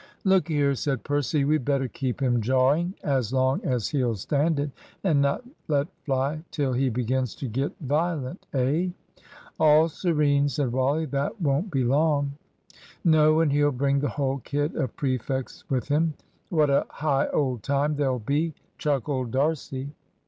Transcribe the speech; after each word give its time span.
"Look 0.23 0.47
here," 0.47 0.73
said 0.73 1.03
Percy, 1.03 1.45
"we'd 1.45 1.63
better 1.63 1.87
keep 1.87 2.19
him 2.23 2.41
jawing 2.41 2.95
as 3.03 3.31
long 3.31 3.61
as 3.63 3.89
he'll 3.89 4.15
stand 4.15 4.59
it, 4.59 4.71
and 5.03 5.21
not 5.21 5.43
let 5.67 5.89
fly 6.05 6.41
till 6.49 6.73
he 6.73 6.89
begins 6.89 7.35
to 7.35 7.47
get 7.47 7.71
violent 7.79 8.47
eh?" 8.51 8.87
"All 9.59 9.87
serene," 9.89 10.49
said 10.49 10.71
Wally; 10.71 11.05
"that 11.05 11.39
won't 11.39 11.69
be 11.69 11.83
long." 11.83 12.31
"No; 13.03 13.41
and 13.41 13.51
he'll 13.51 13.69
bring 13.71 13.99
the 13.99 14.09
whole 14.09 14.39
kit 14.39 14.73
of 14.73 14.95
prefects 14.95 15.69
with 15.69 15.89
him. 15.89 16.15
What 16.49 16.71
a 16.71 16.87
high 16.89 17.27
old 17.27 17.61
time 17.61 17.95
there'll 17.95 18.17
be!" 18.17 18.55
chuckled 18.79 19.29
D'Arcy. 19.29 19.91